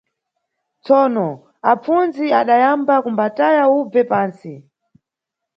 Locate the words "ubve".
3.77-4.01